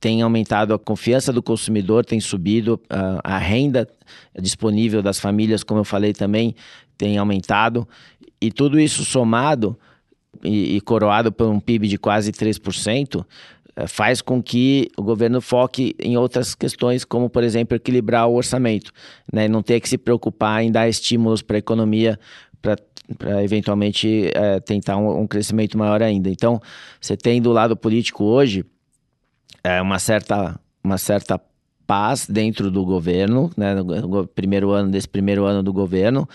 tem 0.00 0.22
aumentado 0.22 0.72
a 0.72 0.78
confiança 0.78 1.34
do 1.34 1.42
consumidor, 1.42 2.02
tem 2.02 2.18
subido, 2.18 2.80
a, 2.88 3.34
a 3.34 3.36
renda 3.36 3.86
disponível 4.40 5.02
das 5.02 5.20
famílias, 5.20 5.62
como 5.62 5.80
eu 5.80 5.84
falei 5.84 6.14
também, 6.14 6.54
tem 6.96 7.18
aumentado, 7.18 7.86
e 8.40 8.50
tudo 8.50 8.80
isso 8.80 9.04
somado 9.04 9.78
e, 10.42 10.76
e 10.76 10.80
coroado 10.80 11.30
por 11.30 11.48
um 11.48 11.60
PIB 11.60 11.88
de 11.88 11.98
quase 11.98 12.32
3%, 12.32 13.22
é, 13.76 13.86
faz 13.86 14.22
com 14.22 14.42
que 14.42 14.88
o 14.96 15.02
governo 15.02 15.42
foque 15.42 15.94
em 15.98 16.16
outras 16.16 16.54
questões, 16.54 17.04
como, 17.04 17.28
por 17.28 17.44
exemplo, 17.44 17.76
equilibrar 17.76 18.26
o 18.28 18.34
orçamento, 18.34 18.92
né? 19.30 19.46
não 19.46 19.62
ter 19.62 19.78
que 19.78 19.90
se 19.90 19.98
preocupar 19.98 20.64
em 20.64 20.72
dar 20.72 20.88
estímulos 20.88 21.42
para 21.42 21.56
a 21.56 21.58
economia 21.58 22.18
para 22.62 22.76
eventualmente 23.42 24.30
é, 24.34 24.60
tentar 24.60 24.96
um, 24.96 25.20
um, 25.20 25.26
crescimento 25.26 25.76
maior 25.76 26.02
ainda. 26.02 26.30
Então, 26.30 26.60
você 27.00 27.16
tem 27.16 27.42
do 27.42 27.52
lado 27.52 27.76
político 27.76 28.24
hoje 28.24 28.64
é, 29.62 29.82
uma 29.82 29.98
certa 29.98 30.58
uma 30.82 30.98
certa 30.98 31.40
paz 31.86 32.26
dentro 32.26 32.70
do 32.70 32.84
governo, 32.84 33.50
né, 33.56 33.74
no 33.74 34.26
primeiro 34.26 34.70
ano 34.70 34.90
desse 34.90 35.08
primeiro 35.08 35.44
ano 35.44 35.62
do 35.62 35.72
governo, 35.72 36.28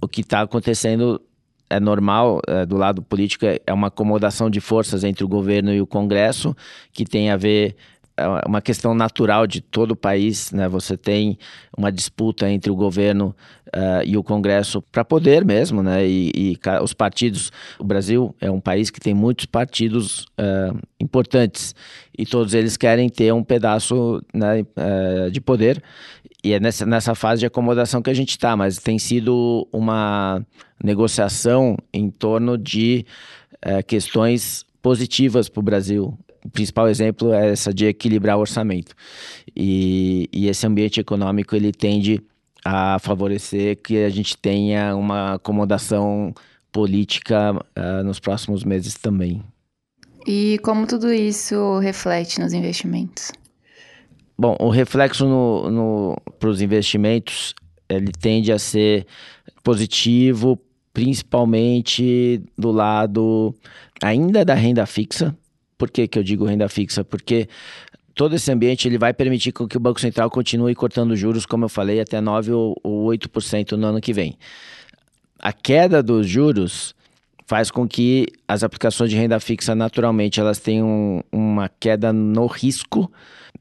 o 0.00 0.06
que 0.06 0.20
está 0.20 0.42
acontecendo 0.42 1.20
é 1.68 1.78
normal 1.78 2.40
é, 2.46 2.66
do 2.66 2.76
lado 2.76 3.00
político 3.00 3.46
é, 3.46 3.60
é 3.66 3.72
uma 3.72 3.86
acomodação 3.86 4.50
de 4.50 4.60
forças 4.60 5.04
entre 5.04 5.24
o 5.24 5.28
governo 5.28 5.72
e 5.72 5.80
o 5.80 5.86
Congresso 5.86 6.54
que 6.92 7.04
tem 7.04 7.30
a 7.30 7.36
ver 7.36 7.76
é 8.20 8.46
uma 8.46 8.60
questão 8.60 8.94
natural 8.94 9.46
de 9.46 9.60
todo 9.60 9.92
o 9.92 9.96
país, 9.96 10.52
né? 10.52 10.68
Você 10.68 10.96
tem 10.96 11.38
uma 11.76 11.90
disputa 11.90 12.50
entre 12.50 12.70
o 12.70 12.76
governo 12.76 13.34
uh, 13.68 14.04
e 14.04 14.16
o 14.16 14.22
Congresso 14.22 14.82
para 14.82 15.04
poder 15.04 15.44
mesmo, 15.44 15.82
né? 15.82 16.06
E, 16.06 16.30
e, 16.34 16.58
os 16.82 16.92
partidos, 16.92 17.50
o 17.78 17.84
Brasil 17.84 18.34
é 18.40 18.50
um 18.50 18.60
país 18.60 18.90
que 18.90 19.00
tem 19.00 19.14
muitos 19.14 19.46
partidos 19.46 20.26
uh, 20.38 20.78
importantes 21.00 21.74
e 22.16 22.26
todos 22.26 22.52
eles 22.52 22.76
querem 22.76 23.08
ter 23.08 23.32
um 23.32 23.42
pedaço 23.42 24.22
né, 24.34 24.60
uh, 24.60 25.30
de 25.30 25.40
poder 25.40 25.82
e 26.44 26.52
é 26.52 26.60
nessa, 26.60 26.84
nessa 26.84 27.14
fase 27.14 27.40
de 27.40 27.46
acomodação 27.46 28.02
que 28.02 28.10
a 28.10 28.14
gente 28.14 28.30
está, 28.30 28.56
mas 28.56 28.78
tem 28.78 28.98
sido 28.98 29.66
uma 29.72 30.44
negociação 30.82 31.76
em 31.92 32.10
torno 32.10 32.56
de 32.56 33.04
questões 33.86 34.64
positivas 34.80 35.50
para 35.50 35.60
o 35.60 35.62
Brasil 35.62 36.18
o 36.44 36.50
principal 36.50 36.88
exemplo 36.88 37.32
é 37.32 37.50
essa 37.50 37.72
de 37.72 37.86
equilibrar 37.86 38.36
o 38.36 38.40
orçamento. 38.40 38.94
E, 39.54 40.28
e 40.32 40.48
esse 40.48 40.66
ambiente 40.66 41.00
econômico 41.00 41.54
ele 41.54 41.72
tende 41.72 42.22
a 42.64 42.98
favorecer 42.98 43.76
que 43.82 44.04
a 44.04 44.10
gente 44.10 44.36
tenha 44.36 44.94
uma 44.94 45.34
acomodação 45.34 46.34
política 46.72 47.52
uh, 47.52 48.04
nos 48.04 48.20
próximos 48.20 48.64
meses 48.64 48.94
também. 48.94 49.42
E 50.26 50.58
como 50.62 50.86
tudo 50.86 51.12
isso 51.12 51.78
reflete 51.78 52.38
nos 52.40 52.52
investimentos? 52.52 53.32
Bom, 54.38 54.56
o 54.60 54.68
reflexo 54.68 55.26
no, 55.26 55.70
no, 55.70 56.16
para 56.38 56.48
os 56.48 56.62
investimentos 56.62 57.54
ele 57.88 58.12
tende 58.12 58.52
a 58.52 58.58
ser 58.58 59.06
positivo, 59.62 60.58
principalmente 60.92 62.42
do 62.56 62.70
lado 62.70 63.54
ainda 64.02 64.44
da 64.44 64.54
renda 64.54 64.86
fixa, 64.86 65.36
por 65.80 65.90
que, 65.90 66.06
que 66.06 66.18
eu 66.18 66.22
digo 66.22 66.44
renda 66.44 66.68
fixa? 66.68 67.02
Porque 67.02 67.48
todo 68.14 68.36
esse 68.36 68.52
ambiente 68.52 68.86
ele 68.86 68.98
vai 68.98 69.14
permitir 69.14 69.50
que 69.50 69.78
o 69.78 69.80
Banco 69.80 69.98
Central 69.98 70.28
continue 70.28 70.74
cortando 70.74 71.16
juros, 71.16 71.46
como 71.46 71.64
eu 71.64 71.70
falei, 71.70 71.98
até 71.98 72.20
9 72.20 72.52
ou 72.52 72.76
8% 72.84 73.72
no 73.72 73.86
ano 73.86 73.98
que 73.98 74.12
vem. 74.12 74.36
A 75.38 75.54
queda 75.54 76.02
dos 76.02 76.28
juros 76.28 76.94
faz 77.46 77.70
com 77.70 77.88
que 77.88 78.26
as 78.46 78.62
aplicações 78.62 79.08
de 79.08 79.16
renda 79.16 79.40
fixa 79.40 79.74
naturalmente 79.74 80.38
elas 80.38 80.58
tenham 80.58 81.24
uma 81.32 81.70
queda 81.80 82.12
no 82.12 82.44
risco, 82.46 83.10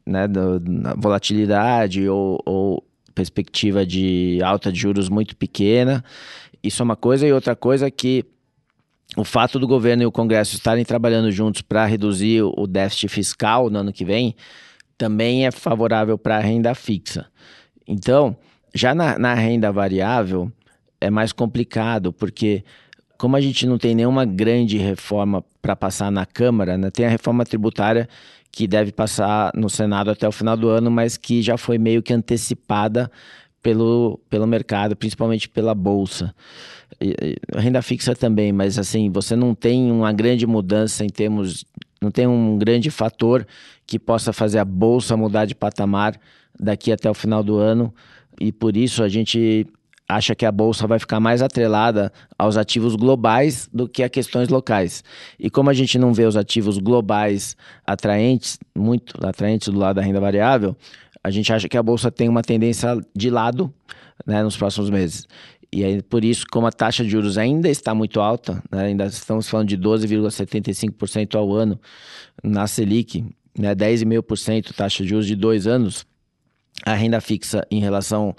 né, 0.06 0.28
do, 0.28 0.60
na 0.60 0.96
volatilidade 0.96 2.10
ou, 2.10 2.42
ou 2.46 2.84
perspectiva 3.16 3.86
de 3.86 4.40
alta 4.44 4.74
de 4.74 4.78
juros 4.78 5.08
muito 5.08 5.38
pequena. 5.38 6.04
Isso 6.62 6.82
é 6.82 6.84
uma 6.84 6.98
coisa 6.98 7.26
e 7.26 7.32
outra 7.32 7.56
coisa 7.56 7.88
é 7.88 7.92
que 7.92 8.26
o 9.18 9.24
fato 9.24 9.58
do 9.58 9.68
governo 9.68 10.04
e 10.04 10.06
o 10.06 10.12
Congresso 10.12 10.56
estarem 10.56 10.86
trabalhando 10.86 11.32
juntos 11.32 11.62
para 11.62 11.86
reduzir 11.86 12.44
o 12.44 12.68
déficit 12.68 13.08
fiscal 13.08 13.70
no 13.70 13.80
ano 13.80 13.94
que 13.94 14.06
vem 14.06 14.36
também 14.98 15.48
é 15.48 15.52
favorável 15.52 16.18
para 16.18 16.38
a 16.38 16.42
renda 16.42 16.76
fixa. 16.76 17.26
Então, 17.88 18.36
já 18.76 18.94
na, 18.94 19.18
na, 19.18 19.34
renda 19.34 19.72
variável 19.72 20.52
é 21.00 21.10
mais 21.10 21.32
complicado, 21.32 22.12
porque 22.12 22.64
como 23.18 23.36
a 23.36 23.42
gente 23.42 23.66
não 23.66 23.78
tem 23.78 23.96
nenhuma 23.96 24.26
grande 24.26 24.78
reforma 24.78 25.44
para 25.62 25.76
passar 25.76 26.12
na 26.12 26.26
Câmara, 26.26 26.78
né, 26.78 26.92
tem 26.92 27.06
a 27.06 27.10
reforma 27.10 27.46
tributária 27.46 28.08
que 28.52 28.68
deve 28.68 28.92
passar 28.92 29.52
no 29.56 29.70
Senado 29.70 30.12
até 30.12 30.28
o 30.28 30.32
final 30.32 30.58
do 30.58 30.68
ano, 30.68 30.92
mas 30.92 31.16
que 31.16 31.42
já 31.42 31.58
foi 31.58 31.78
meio 31.78 32.04
que 32.04 32.14
antecipada 32.14 33.10
pelo, 33.62 34.20
pelo 34.30 34.46
mercado, 34.46 34.96
principalmente 34.96 35.48
pela 35.48 35.74
Bolsa 35.74 36.36
renda 37.56 37.82
fixa 37.82 38.16
também, 38.16 38.52
mas 38.52 38.78
assim, 38.78 39.10
você 39.10 39.36
não 39.36 39.56
tem 39.56 39.92
uma 39.92 40.12
grande 40.12 40.46
mudança 40.46 41.04
em 41.04 41.10
termos. 41.10 41.66
Não 42.02 42.12
tem 42.12 42.28
um 42.28 42.58
grande 42.58 42.90
fator 42.90 43.46
que 43.86 44.00
possa 44.00 44.32
fazer 44.32 44.60
a 44.60 44.66
bolsa 44.66 45.18
mudar 45.18 45.46
de 45.46 45.54
patamar 45.54 46.20
daqui 46.58 46.92
até 46.92 47.10
o 47.10 47.14
final 47.14 47.44
do 47.44 47.58
ano. 47.58 47.94
E 48.40 48.52
por 48.52 48.78
isso 48.78 49.04
a 49.04 49.10
gente 49.10 49.68
acha 50.08 50.34
que 50.34 50.46
a 50.46 50.52
bolsa 50.52 50.88
vai 50.88 50.98
ficar 50.98 51.20
mais 51.20 51.42
atrelada 51.42 52.12
aos 52.38 52.58
ativos 52.58 52.96
globais 52.96 53.70
do 53.72 53.88
que 53.88 54.02
a 54.02 54.10
questões 54.10 54.50
locais. 54.50 55.04
E 55.38 55.50
como 55.50 55.70
a 55.70 55.74
gente 55.74 56.00
não 56.00 56.14
vê 56.14 56.26
os 56.26 56.36
ativos 56.36 56.80
globais 56.80 57.56
atraentes, 57.86 58.58
muito 58.76 59.14
atraentes 59.24 59.68
do 59.68 59.78
lado 59.78 59.98
da 59.98 60.02
renda 60.02 60.20
variável, 60.20 60.76
a 61.24 61.30
gente 61.30 61.54
acha 61.54 61.70
que 61.70 61.78
a 61.78 61.84
bolsa 61.84 62.10
tem 62.10 62.28
uma 62.28 62.42
tendência 62.42 62.98
de 63.16 63.30
lado 63.30 63.72
né, 64.26 64.42
nos 64.42 64.58
próximos 64.58 64.90
meses. 64.90 65.28
E 65.72 65.84
aí, 65.84 66.02
por 66.02 66.24
isso, 66.24 66.46
como 66.52 66.66
a 66.66 66.72
taxa 66.72 67.04
de 67.04 67.10
juros 67.10 67.38
ainda 67.38 67.70
está 67.70 67.94
muito 67.94 68.20
alta, 68.20 68.62
né, 68.72 68.86
ainda 68.86 69.06
estamos 69.06 69.48
falando 69.48 69.68
de 69.68 69.78
12,75% 69.78 71.36
ao 71.36 71.54
ano 71.54 71.80
na 72.44 72.66
Selic, 72.66 73.24
né, 73.58 73.76
10,5% 73.76 74.74
taxa 74.74 75.04
de 75.04 75.10
juros 75.10 75.28
de 75.28 75.36
dois 75.36 75.68
anos, 75.68 76.08
a 76.84 76.94
renda 76.94 77.22
fixa 77.22 77.66
em 77.70 77.80
relação 77.80 78.36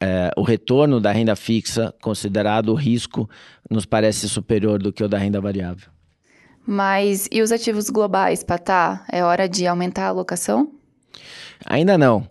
é, 0.00 0.30
o 0.36 0.42
retorno 0.42 1.00
da 1.00 1.12
renda 1.12 1.34
fixa, 1.34 1.94
considerado 2.02 2.70
o 2.70 2.74
risco, 2.74 3.28
nos 3.70 3.86
parece 3.86 4.28
superior 4.28 4.82
do 4.82 4.92
que 4.92 5.02
o 5.02 5.08
da 5.08 5.18
renda 5.18 5.40
variável. 5.40 5.88
Mas 6.66 7.28
e 7.30 7.40
os 7.40 7.52
ativos 7.52 7.88
globais, 7.88 8.42
Patá? 8.42 9.04
É 9.10 9.22
hora 9.22 9.48
de 9.48 9.66
aumentar 9.66 10.06
a 10.06 10.08
alocação? 10.08 10.72
Ainda 11.64 11.96
não. 11.96 12.28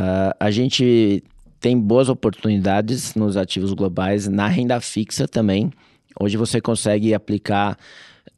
Uh, 0.00 0.34
a 0.40 0.50
gente 0.50 1.22
tem 1.64 1.80
boas 1.80 2.10
oportunidades 2.10 3.14
nos 3.14 3.38
ativos 3.38 3.72
globais, 3.72 4.28
na 4.28 4.46
renda 4.46 4.78
fixa 4.82 5.26
também. 5.26 5.72
Hoje 6.20 6.36
você 6.36 6.60
consegue 6.60 7.14
aplicar 7.14 7.78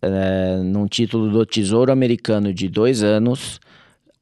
uh, 0.01 0.63
num 0.63 0.87
título 0.87 1.29
do 1.29 1.45
Tesouro 1.45 1.91
Americano 1.91 2.55
de 2.55 2.69
dois 2.69 3.03
anos 3.03 3.59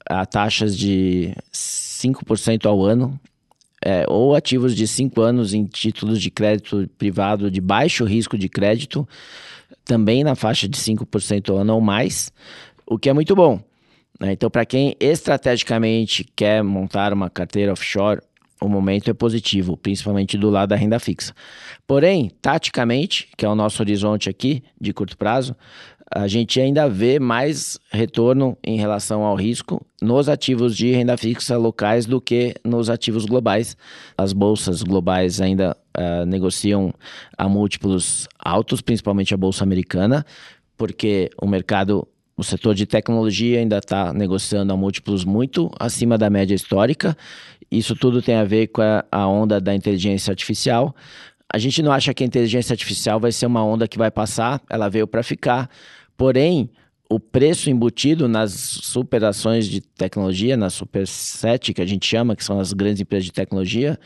a 0.08 0.24
taxas 0.24 0.74
de 0.74 1.36
5% 1.52 2.64
ao 2.64 2.82
ano, 2.82 3.20
é, 3.84 4.06
ou 4.08 4.34
ativos 4.34 4.74
de 4.74 4.88
5 4.88 5.20
anos 5.20 5.52
em 5.52 5.66
títulos 5.66 6.18
de 6.18 6.30
crédito 6.30 6.88
privado 6.96 7.50
de 7.50 7.60
baixo 7.60 8.06
risco 8.06 8.38
de 8.38 8.48
crédito, 8.48 9.06
também 9.84 10.24
na 10.24 10.34
faixa 10.34 10.66
de 10.66 10.78
5% 10.78 11.50
ao 11.50 11.58
ano 11.58 11.74
ou 11.74 11.80
mais, 11.82 12.32
o 12.86 12.98
que 12.98 13.10
é 13.10 13.12
muito 13.12 13.36
bom. 13.36 13.60
Né? 14.18 14.32
Então, 14.32 14.48
para 14.48 14.64
quem 14.64 14.96
estrategicamente 14.98 16.24
quer 16.34 16.62
montar 16.62 17.12
uma 17.12 17.28
carteira 17.28 17.72
offshore, 17.72 18.22
o 18.60 18.68
momento 18.68 19.10
é 19.10 19.14
positivo, 19.14 19.76
principalmente 19.76 20.38
do 20.38 20.50
lado 20.50 20.70
da 20.70 20.76
renda 20.76 20.98
fixa. 20.98 21.34
Porém, 21.86 22.30
taticamente, 22.40 23.28
que 23.36 23.44
é 23.44 23.48
o 23.48 23.54
nosso 23.54 23.82
horizonte 23.82 24.28
aqui 24.28 24.62
de 24.80 24.92
curto 24.92 25.16
prazo, 25.18 25.56
a 26.14 26.28
gente 26.28 26.60
ainda 26.60 26.88
vê 26.88 27.18
mais 27.18 27.78
retorno 27.90 28.56
em 28.62 28.76
relação 28.76 29.24
ao 29.24 29.34
risco 29.34 29.84
nos 30.00 30.28
ativos 30.28 30.76
de 30.76 30.92
renda 30.92 31.16
fixa 31.16 31.56
locais 31.56 32.06
do 32.06 32.20
que 32.20 32.54
nos 32.64 32.88
ativos 32.88 33.24
globais. 33.24 33.76
As 34.16 34.32
bolsas 34.32 34.82
globais 34.82 35.40
ainda 35.40 35.76
uh, 35.96 36.24
negociam 36.24 36.94
a 37.36 37.48
múltiplos 37.48 38.28
altos, 38.38 38.80
principalmente 38.80 39.34
a 39.34 39.36
bolsa 39.36 39.64
americana, 39.64 40.24
porque 40.76 41.30
o 41.40 41.48
mercado 41.48 42.06
o 42.36 42.42
setor 42.42 42.74
de 42.74 42.86
tecnologia 42.86 43.60
ainda 43.60 43.78
está 43.78 44.12
negociando 44.12 44.72
a 44.72 44.76
múltiplos 44.76 45.24
muito 45.24 45.70
acima 45.78 46.18
da 46.18 46.28
média 46.28 46.54
histórica. 46.54 47.16
Isso 47.70 47.94
tudo 47.94 48.20
tem 48.20 48.34
a 48.34 48.44
ver 48.44 48.68
com 48.68 48.82
a, 48.82 49.26
onda 49.28 49.60
da 49.60 49.74
inteligência 49.74 50.32
artificial. 50.32 50.94
A 51.52 51.58
gente 51.58 51.82
não 51.82 51.92
acha 51.92 52.12
que 52.12 52.24
a 52.24 52.26
inteligência 52.26 52.72
artificial 52.72 53.20
vai 53.20 53.30
ser 53.30 53.46
uma 53.46 53.64
onda 53.64 53.86
que 53.86 53.96
vai 53.96 54.10
passar, 54.10 54.60
ela 54.68 54.88
veio 54.88 55.06
para 55.06 55.22
ficar. 55.22 55.70
Porém, 56.16 56.70
o 57.08 57.20
preço 57.20 57.70
embutido 57.70 58.26
nas 58.26 58.52
superações 58.52 59.68
de 59.68 59.80
tecnologia, 59.80 60.56
na 60.56 60.70
Super 60.70 61.06
7, 61.06 61.72
que 61.72 61.82
a 61.82 61.86
gente 61.86 62.06
chama, 62.06 62.34
que 62.34 62.42
são 62.42 62.58
as 62.58 62.72
grandes 62.72 63.00
empresas 63.00 63.26
de 63.26 63.32
tecnologia, 63.32 63.98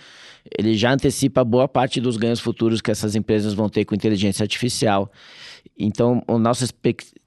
ele 0.59 0.75
já 0.75 0.93
antecipa 0.93 1.45
boa 1.45 1.67
parte 1.67 2.01
dos 2.01 2.17
ganhos 2.17 2.41
futuros 2.41 2.83
que 2.83 2.91
essas 2.91 3.15
empresas 3.15 3.55
vão 3.55 3.69
ter 3.69 3.85
com 3.87 3.95
inteligência 3.95 4.43
artificial. 4.43 5.11
Então, 5.79 6.23
a 6.27 6.39
nossa 6.39 6.65
expectativa 6.65 7.19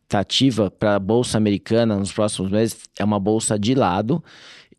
para 0.79 0.95
a 0.95 0.99
bolsa 0.99 1.37
americana 1.37 1.95
nos 1.95 2.11
próximos 2.11 2.51
meses 2.51 2.89
é 2.97 3.03
uma 3.03 3.19
bolsa 3.19 3.57
de 3.57 3.73
lado. 3.73 4.23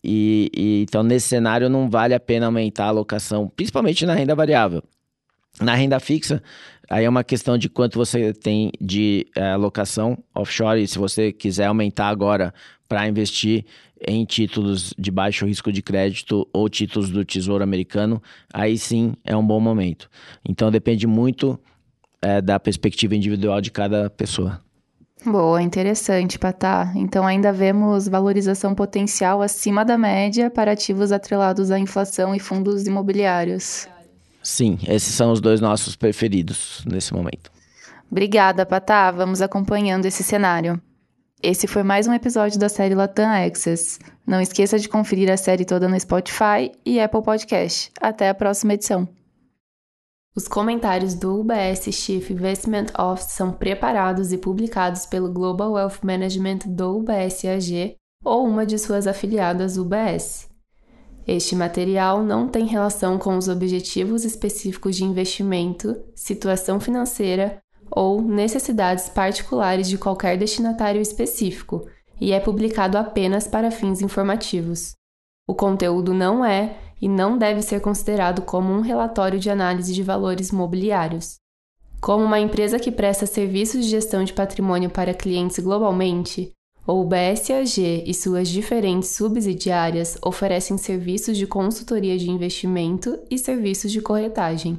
E, 0.04 0.50
e, 0.54 0.82
então, 0.82 1.02
nesse 1.02 1.28
cenário, 1.28 1.68
não 1.68 1.88
vale 1.88 2.14
a 2.14 2.20
pena 2.20 2.46
aumentar 2.46 2.86
a 2.86 2.88
alocação, 2.88 3.48
principalmente 3.48 4.04
na 4.04 4.14
renda 4.14 4.34
variável. 4.34 4.82
Na 5.60 5.74
renda 5.74 6.00
fixa, 6.00 6.42
aí 6.88 7.04
é 7.04 7.08
uma 7.08 7.22
questão 7.22 7.58
de 7.58 7.68
quanto 7.68 7.98
você 7.98 8.32
tem 8.32 8.72
de 8.80 9.26
é, 9.36 9.52
alocação 9.52 10.18
offshore. 10.34 10.82
E 10.82 10.88
se 10.88 10.98
você 10.98 11.30
quiser 11.30 11.66
aumentar 11.66 12.08
agora 12.08 12.52
para 12.88 13.06
investir 13.06 13.64
em 14.06 14.24
títulos 14.24 14.92
de 14.98 15.10
baixo 15.10 15.46
risco 15.46 15.70
de 15.70 15.82
crédito 15.82 16.48
ou 16.52 16.68
títulos 16.68 17.10
do 17.10 17.24
Tesouro 17.24 17.62
Americano, 17.62 18.20
aí 18.52 18.76
sim 18.76 19.14
é 19.24 19.36
um 19.36 19.46
bom 19.46 19.60
momento. 19.60 20.10
Então 20.48 20.70
depende 20.70 21.06
muito 21.06 21.60
é, 22.20 22.40
da 22.40 22.58
perspectiva 22.58 23.14
individual 23.14 23.60
de 23.60 23.70
cada 23.70 24.10
pessoa. 24.10 24.60
Boa, 25.24 25.62
interessante, 25.62 26.38
Patá. 26.38 26.92
Então 26.96 27.26
ainda 27.26 27.52
vemos 27.52 28.08
valorização 28.08 28.74
potencial 28.74 29.40
acima 29.40 29.84
da 29.84 29.96
média 29.96 30.50
para 30.50 30.72
ativos 30.72 31.12
atrelados 31.12 31.70
à 31.70 31.78
inflação 31.78 32.34
e 32.34 32.40
fundos 32.40 32.86
imobiliários. 32.86 33.88
Sim, 34.42 34.78
esses 34.88 35.14
são 35.14 35.30
os 35.30 35.40
dois 35.40 35.60
nossos 35.60 35.94
preferidos 35.94 36.84
nesse 36.90 37.14
momento. 37.14 37.52
Obrigada, 38.10 38.66
Patá. 38.66 39.10
Vamos 39.12 39.40
acompanhando 39.40 40.06
esse 40.06 40.24
cenário. 40.24 40.80
Esse 41.40 41.66
foi 41.66 41.82
mais 41.82 42.06
um 42.06 42.12
episódio 42.12 42.58
da 42.58 42.68
série 42.68 42.94
Latam 42.94 43.30
Access. 43.30 43.98
Não 44.26 44.40
esqueça 44.40 44.78
de 44.78 44.88
conferir 44.88 45.30
a 45.30 45.36
série 45.36 45.64
toda 45.64 45.88
no 45.88 45.98
Spotify 45.98 46.72
e 46.84 47.00
Apple 47.00 47.22
Podcast. 47.22 47.90
Até 48.00 48.28
a 48.28 48.34
próxima 48.34 48.74
edição. 48.74 49.08
Os 50.34 50.48
comentários 50.48 51.12
do 51.12 51.40
UBS 51.40 51.94
Chief 51.94 52.30
Investment 52.30 52.86
Office 52.98 53.32
são 53.32 53.52
preparados 53.52 54.32
e 54.32 54.38
publicados 54.38 55.04
pelo 55.04 55.30
Global 55.30 55.72
Wealth 55.72 55.98
Management 56.02 56.60
do 56.68 57.00
UBS 57.00 57.44
AG 57.44 57.96
ou 58.24 58.46
uma 58.46 58.64
de 58.64 58.78
suas 58.78 59.06
afiliadas 59.06 59.76
UBS. 59.76 60.48
Este 61.26 61.54
material 61.54 62.22
não 62.22 62.48
tem 62.48 62.64
relação 62.64 63.18
com 63.18 63.36
os 63.36 63.46
objetivos 63.46 64.24
específicos 64.24 64.96
de 64.96 65.04
investimento, 65.04 66.02
situação 66.14 66.80
financeira 66.80 67.62
ou 67.90 68.22
necessidades 68.22 69.10
particulares 69.10 69.86
de 69.86 69.98
qualquer 69.98 70.38
destinatário 70.38 71.02
específico 71.02 71.86
e 72.18 72.32
é 72.32 72.40
publicado 72.40 72.96
apenas 72.96 73.46
para 73.46 73.70
fins 73.70 74.00
informativos. 74.00 74.94
O 75.46 75.54
conteúdo 75.54 76.14
não 76.14 76.42
é 76.42 76.78
e 77.02 77.08
não 77.08 77.36
deve 77.36 77.60
ser 77.62 77.80
considerado 77.80 78.42
como 78.42 78.72
um 78.72 78.80
relatório 78.80 79.40
de 79.40 79.50
análise 79.50 79.92
de 79.92 80.04
valores 80.04 80.52
mobiliários. 80.52 81.34
Como 82.00 82.24
uma 82.24 82.38
empresa 82.38 82.78
que 82.78 82.92
presta 82.92 83.26
serviços 83.26 83.84
de 83.84 83.90
gestão 83.90 84.22
de 84.22 84.32
patrimônio 84.32 84.88
para 84.88 85.12
clientes 85.12 85.58
globalmente, 85.58 86.52
o 86.86 87.04
BSAG 87.04 88.04
e 88.06 88.14
suas 88.14 88.48
diferentes 88.48 89.10
subsidiárias 89.10 90.16
oferecem 90.24 90.78
serviços 90.78 91.36
de 91.36 91.46
consultoria 91.46 92.16
de 92.16 92.30
investimento 92.30 93.18
e 93.28 93.36
serviços 93.36 93.90
de 93.90 94.00
corretagem. 94.00 94.78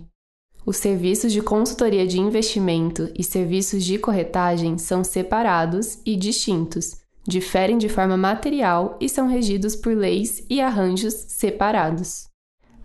Os 0.65 0.77
serviços 0.77 1.33
de 1.33 1.41
consultoria 1.41 2.07
de 2.07 2.19
investimento 2.19 3.09
e 3.17 3.23
serviços 3.23 3.83
de 3.83 3.97
corretagem 3.97 4.77
são 4.77 5.03
separados 5.03 5.99
e 6.05 6.15
distintos 6.15 7.02
diferem 7.27 7.77
de 7.77 7.89
forma 7.89 8.17
material 8.17 8.97
e 8.99 9.07
são 9.07 9.27
regidos 9.27 9.75
por 9.75 9.95
leis 9.95 10.43
e 10.49 10.61
arranjos 10.61 11.13
separados. 11.29 12.27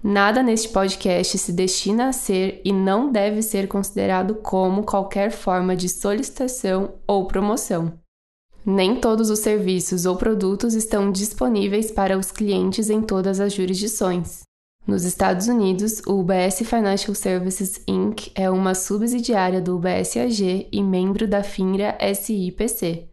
Nada 0.03 0.43
neste 0.43 0.69
podcast 0.69 1.37
se 1.37 1.53
destina 1.53 2.09
a 2.09 2.13
ser 2.13 2.61
e 2.65 2.73
não 2.73 3.11
deve 3.11 3.43
ser 3.43 3.67
considerado 3.67 4.37
como 4.37 4.85
qualquer 4.85 5.33
forma 5.33 5.75
de 5.75 5.89
solicitação 5.89 6.95
ou 7.07 7.27
promoção. 7.27 7.93
Nem 8.65 8.97
todos 8.97 9.29
os 9.29 9.41
serviços 9.41 10.07
ou 10.07 10.15
produtos 10.17 10.75
estão 10.75 11.11
disponíveis 11.11 11.91
para 11.91 12.17
os 12.17 12.31
clientes 12.31 12.91
em 12.91 13.03
todas 13.03 13.41
as 13.41 13.53
jurisdições. 13.53 14.43
Nos 14.87 15.05
Estados 15.05 15.49
Unidos, 15.49 16.01
o 16.07 16.21
UBS 16.21 16.61
Financial 16.65 17.15
Services 17.15 17.83
Inc. 17.87 18.31
é 18.35 18.49
uma 18.49 18.75
subsidiária 18.75 19.61
do 19.61 19.77
UBS 19.77 20.17
AG 20.17 20.69
e 20.71 20.83
membro 20.83 21.27
da 21.27 21.43
FINRA 21.43 21.99
SIPC. 22.15 23.08